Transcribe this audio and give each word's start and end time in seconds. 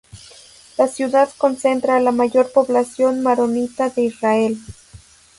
La 0.79 0.87
ciudad 0.87 1.29
concentra 1.37 1.95
a 1.95 1.99
la 1.99 2.11
mayor 2.11 2.51
población 2.51 3.21
maronita 3.21 3.91
de 3.91 4.01
Israel. 4.05 4.57